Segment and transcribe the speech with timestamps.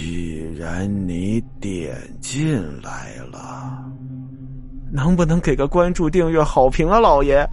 [0.00, 3.84] 既然你点进来了，
[4.92, 7.44] 能不能给个关注、订阅、好评啊，老爷？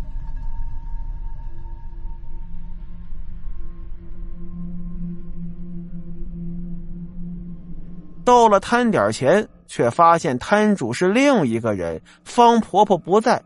[8.24, 13.42] 到了摊点前，却发现摊主是另一个人，方婆婆不在。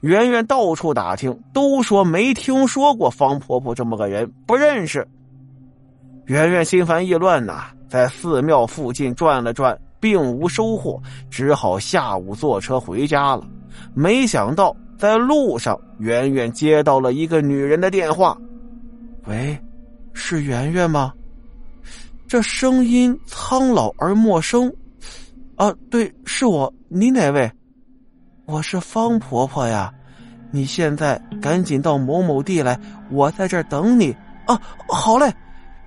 [0.00, 5.06] 圆圆到处打听，都说没听说过方婆婆这么个人，不认识。
[6.28, 13.42] 圆圆心烦意乱呐，在寺庙附近转了转，并无收获，只好下午坐车回家了。
[13.94, 18.36] 没想到在路上，圆圆接到了一个女人的电话
[19.24, 19.58] ：“喂，
[20.12, 21.14] 是圆圆吗？”
[22.28, 24.70] 这声音苍老而陌生。
[25.56, 26.70] 啊，对，是我。
[26.88, 27.50] 你哪位？
[28.44, 29.90] 我是方婆婆呀。
[30.50, 32.78] 你现在赶紧到某某地来，
[33.10, 34.14] 我在这儿等你。
[34.46, 35.32] 啊，好嘞。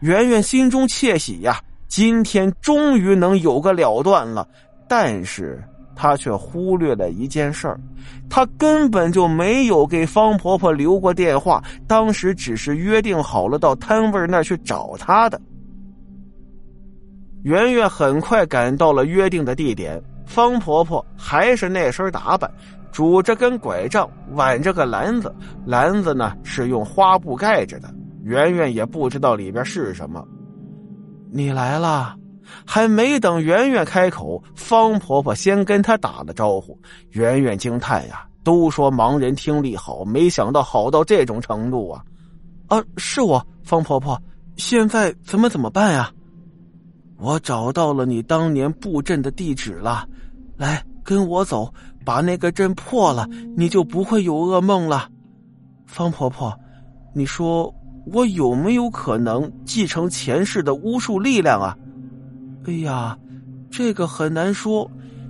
[0.01, 4.47] 圆圆心中窃喜呀，今天终于能有个了断了。
[4.87, 5.63] 但是
[5.95, 7.79] 她却忽略了一件事儿，
[8.27, 15.39] 她根本就没有给方婆婆留过电话，当时只是约定好了到摊位那儿去找她的。
[17.43, 22.51] 圆圆很快赶到了约定的地点，方婆婆还是那身打扮，
[22.91, 25.33] 拄着根拐杖，挽着个篮子，
[25.65, 27.87] 篮子呢是用花布盖着的。
[28.23, 30.25] 圆圆也不知道里边是什么。
[31.31, 32.15] 你来了，
[32.65, 36.77] 还没等圆圆开口，方婆婆先跟她打了招呼。
[37.11, 42.03] 圆圆惊叹呀，都说盲人听力好，没想到好到这种程度啊！
[42.67, 44.21] 啊，是我，方婆婆，
[44.57, 46.11] 现在怎么怎么办呀？
[47.17, 50.05] 我找到了你当年布阵的地址了，
[50.57, 55.07] 来跟我走，把那个阵破了，你就不会有噩梦了。
[55.85, 56.53] 方婆婆，
[57.15, 57.73] 你说。
[58.05, 61.77] 我有没有可能继承前世的巫术力量啊？
[62.65, 63.17] 哎呀，
[63.69, 64.89] 这个很难说。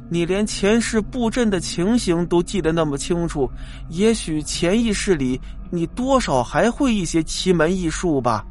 [0.10, 3.50] 你连前世布阵的情形都记得那么清楚，
[3.88, 5.40] 也许潜意识里
[5.70, 8.46] 你多少还会一些奇门异术吧。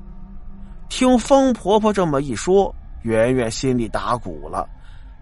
[0.88, 4.66] 听方婆婆这么一说，圆圆心里打鼓了。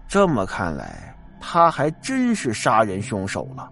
[0.07, 3.69] 这么看来，她还真是杀人凶手了。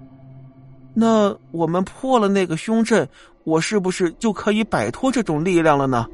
[0.99, 3.07] 那我们破了那个凶阵。
[3.43, 6.07] 我是不是就可以摆脱这种力量了呢？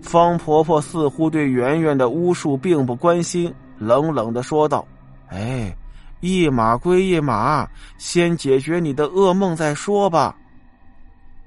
[0.00, 4.84] 方婆婆似乎对圆圆的巫术并不关心，冷冷的说道
[5.28, 5.76] ：“哎，
[6.20, 10.34] 一码归一码，先解决你的噩梦再说吧。”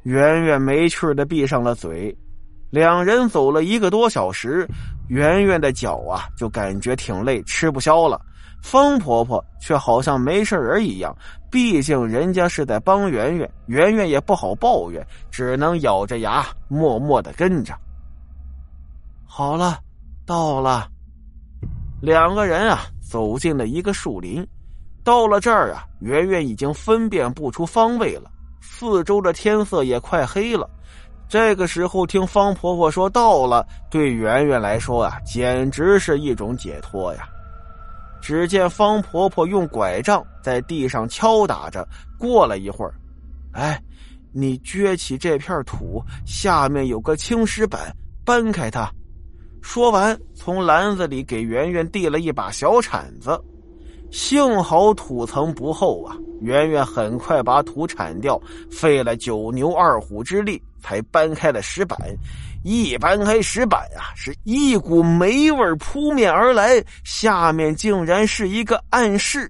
[0.03, 2.15] 圆圆没趣的闭上了嘴。
[2.69, 4.67] 两人走了一个多小时，
[5.07, 8.21] 圆圆的脚啊就感觉挺累，吃不消了。
[8.61, 11.15] 方婆婆却好像没事人一样，
[11.49, 17.73] 毕竟人家是在帮圆圆，圆圆也不好抱怨，只能咬着牙默默的跟着。
[19.25, 19.79] 好了，
[20.25, 20.87] 到了。
[22.01, 24.45] 两个人啊走进了一个树林，
[25.03, 28.29] 到了这儿啊，圆圆已经分辨不出方位了，
[28.61, 30.69] 四周的天色也快黑了。
[31.29, 37.29] 这个时候听方婆婆说到了，对圆圆来说啊，简直是一种解脱呀。
[38.19, 42.95] 只见方婆婆用拐杖在地上敲打着，过了一会儿，
[43.51, 43.79] 哎，
[44.33, 48.91] 你撅起这片土，下面有个青石板，搬开它。
[49.61, 53.39] 说完，从篮子里给圆圆递了一把小铲子。
[54.09, 58.41] 幸好土层不厚啊，圆圆很快把土铲掉，
[58.71, 61.97] 费了九牛二虎之力才搬开了石板。
[62.63, 69.49] 一搬开石板啊，是一股霉味扑面而来，下面竟然是一个暗室。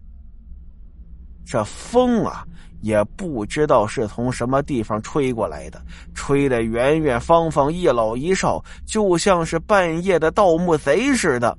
[1.44, 2.46] 这风啊，
[2.82, 5.82] 也不知道是从什么地方吹过来的，
[6.14, 11.58] 吹得圆圆方方一老一少，就像是半夜的盗墓贼似的。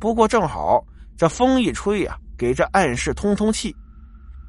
[0.00, 0.84] 不过正好
[1.16, 3.72] 这风一吹呀，给这暗室通通气。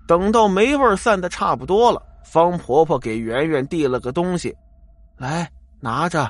[0.07, 4.53] 等到霉味散的差不多了，方婆婆给圆圆递了个东西，
[5.17, 5.49] 来。
[5.79, 6.29] 拿着，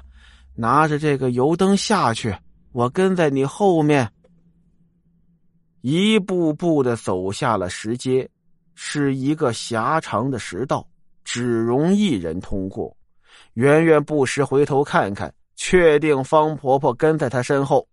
[0.56, 2.36] 拿着这个油灯下去，
[2.74, 4.12] 我跟在你后面。
[5.82, 8.30] 一步步的走下了石阶，
[8.76, 10.86] 是一个狭长的石道，
[11.24, 12.96] 只容一人通过。
[13.54, 17.88] 圆圆不时回头看看，确定方婆婆跟在她身后。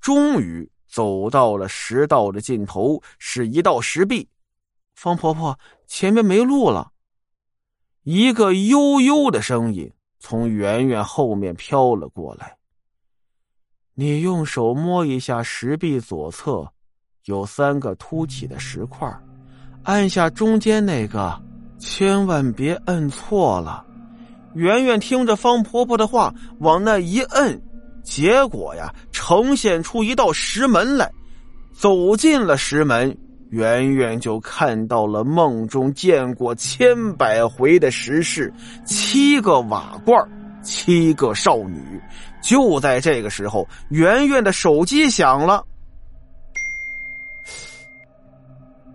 [0.00, 4.26] 终于走到了石道的尽头，是一道石壁。
[4.94, 5.56] 方婆婆，
[5.86, 6.90] 前面没路了。
[8.02, 9.90] 一个悠悠的声音。
[10.22, 12.54] 从圆圆后面飘了过来。
[13.94, 16.70] 你用手摸一下石壁左侧，
[17.24, 19.10] 有三个凸起的石块，
[19.82, 21.40] 按下中间那个，
[21.78, 23.82] 千万别摁错了。
[24.54, 27.58] 圆圆听着方婆婆的话，往那一摁，
[28.04, 31.10] 结果呀，呈现出一道石门来。
[31.72, 33.16] 走进了石门，
[33.50, 38.52] 圆圆就看到了梦中见过千百回的石室，
[38.84, 40.16] 七个瓦罐，
[40.62, 42.00] 七个少女。
[42.40, 45.64] 就在这个时候，圆圆的手机响了。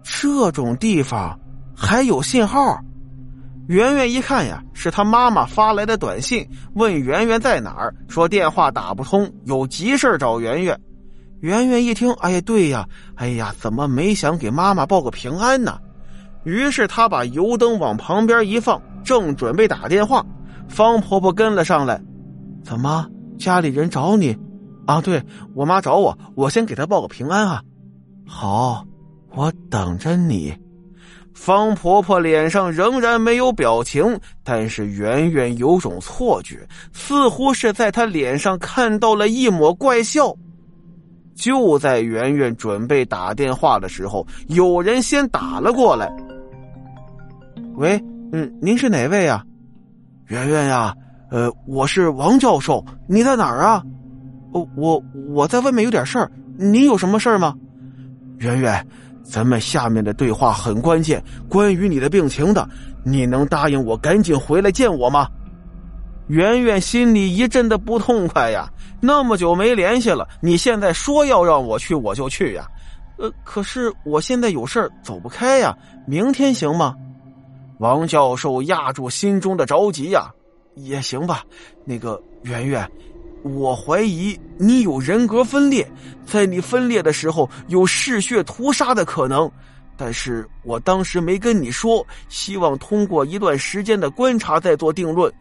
[0.04, 1.38] 这种地方
[1.76, 2.80] 还有信号？
[3.68, 10.80] 圆圆一看呀，是他妈妈发来的短信，问圆圆在哪儿，说电话打不通，有急事找圆圆。
[11.46, 15.78] 圆圆一听，哎呀，对呀，哎呀，怎么没想给妈妈报个平安呢？
[16.44, 20.26] 于是他把油灯往旁边一放，正准备打电话，
[20.68, 22.02] 方婆婆跟了上来，
[22.64, 23.08] 怎么
[23.38, 24.36] 家里人找你？
[24.88, 25.22] 啊，对
[25.54, 27.62] 我妈找我，我先给她报个平安啊。
[28.26, 28.84] 好，
[29.36, 30.52] 我等着你。
[31.36, 40.36] 方婆婆脸上仍然没有表情，但是圆圆有种错觉，似乎是在她脸上看到了一抹怪笑。
[41.36, 46.12] 就在圆圆准备打电话的时候，有人先打了过来。
[47.76, 48.02] 喂，
[48.32, 49.44] 嗯，您是哪位呀？
[50.28, 50.96] 圆圆呀，
[51.30, 53.84] 呃，我是王教授，你在哪儿啊？
[54.54, 57.54] 哦，我我在外面有点事儿，您有什么事儿吗？
[58.40, 58.88] 圆圆。
[59.24, 62.70] 咱们下面的对话很关键，关于你的病情的，
[63.04, 65.28] 你能答应我赶紧回来见我吗？
[66.28, 68.68] 圆圆心里一阵的不痛快呀，
[69.00, 72.68] 那么久没联系了，你现在说要让我去，我就去呀。
[73.18, 75.78] 呃，可是我现在有事儿走不开呀，
[76.08, 76.96] 明天行吗？
[77.80, 80.32] 王教授压住心中的着急呀，
[80.76, 81.44] 也行吧。
[81.84, 82.90] 那个圆圆。
[83.44, 85.88] 我怀疑你有人格分裂，
[86.26, 89.50] 在你分裂的时候有嗜血屠杀的可能，
[89.96, 95.32] 但是我当时没跟你说，希望通过一段时间的观察再做定论。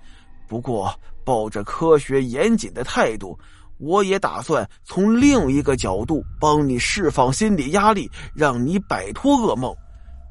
[0.47, 0.93] 不过
[1.25, 3.39] 抱着科学严谨的态度，
[3.79, 9.75] 我也打算从另一个角度帮你释放心理压力，让你摆脱噩梦。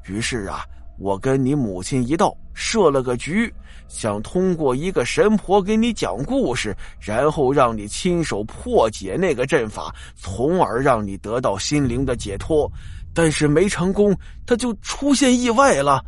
[0.06, 0.64] 于是啊。
[0.96, 3.52] 我跟你母亲一道设了个局，
[3.88, 12.70] 想通过一个神婆给你讲故事，然后让你亲手破解那个阵法，从而让你得到心灵的解脱。
[13.12, 16.00] 但是没成功，他就出现意外了。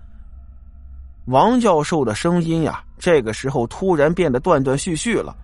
[1.27, 5.35] 王教授的声音呀，这个时候突然变得断断续续了。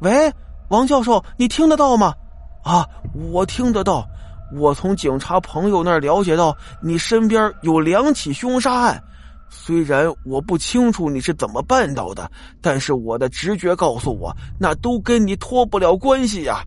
[0.00, 0.32] 喂，
[0.68, 2.14] 王教授，你听得到吗？
[2.64, 2.86] 啊，
[3.30, 4.06] 我听得到。
[4.54, 9.02] 我从警察朋友那儿了解到，你身边有两起凶杀案。
[9.48, 12.30] 虽然我不清楚你是怎么办到的，
[12.60, 16.64] 但是我的直觉告诉我，那都跟你脱不了关系呀。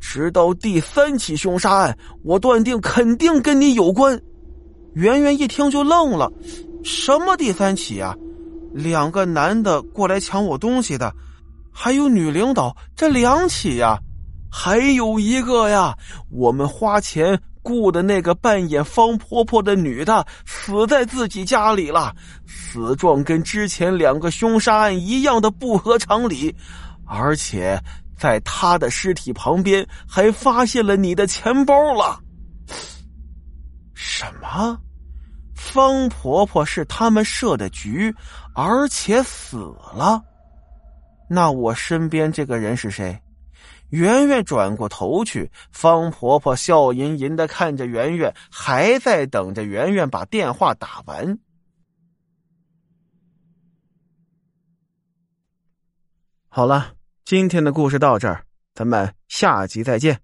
[0.00, 4.20] 直到第三起凶杀案，我断定肯定跟你有关。
[4.94, 6.30] 圆圆一听就愣了
[6.84, 8.14] ：“什么第三起啊？
[8.72, 11.12] 两个男的过来抢我东西的，
[11.72, 13.98] 还有女领导，这两起呀？”
[14.56, 15.96] 还有一个呀，
[16.30, 22.14] 我们花钱雇的那个扮演方婆婆的女的死在自己家里了，
[22.46, 26.54] 死状跟之前两个凶杀案一样的不合常理，
[27.04, 27.76] 而且
[28.16, 32.20] 在她的尸体旁边还发现了你的钱包了。
[33.92, 34.78] 什么？
[35.64, 38.14] 方婆婆是他们设的局，
[38.54, 39.56] 而且死
[39.94, 40.22] 了？
[41.28, 43.18] 那我身边这个人是谁？
[43.88, 51.38] 圆圆转过头去，方婆婆笑吟吟的看着圆圆，还在等着圆圆把电话打完。
[56.48, 56.92] 好了，
[57.24, 60.20] 今天的故事到这儿，咱们下集再见。